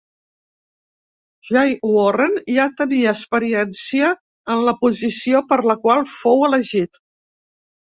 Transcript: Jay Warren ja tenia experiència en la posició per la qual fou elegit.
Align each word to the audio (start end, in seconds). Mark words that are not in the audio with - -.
Jay 1.49 1.75
Warren 1.89 2.39
ja 2.55 2.65
tenia 2.79 3.13
experiència 3.19 4.11
en 4.55 4.65
la 4.71 4.75
posició 4.81 5.45
per 5.53 5.61
la 5.75 5.79
qual 5.87 6.05
fou 6.17 6.45
elegit. 6.51 7.03